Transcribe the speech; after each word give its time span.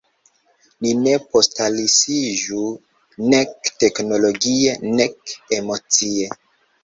Ni 0.83 0.93
ne 1.01 1.11
postlasiĝu, 1.33 2.63
nek 3.33 3.71
teknologie 3.83 4.75
nek 5.01 5.35
emocie. 5.61 6.33